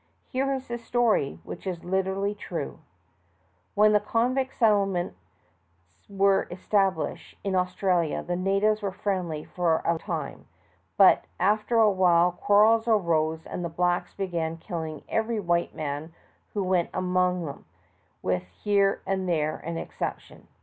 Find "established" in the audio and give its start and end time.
6.49-7.37